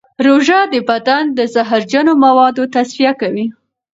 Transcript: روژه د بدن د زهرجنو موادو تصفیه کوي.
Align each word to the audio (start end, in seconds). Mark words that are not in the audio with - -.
روژه 0.25 0.59
د 0.73 0.75
بدن 0.89 1.23
د 1.37 1.39
زهرجنو 1.53 2.13
موادو 2.25 2.63
تصفیه 2.75 3.11
کوي. 3.21 3.45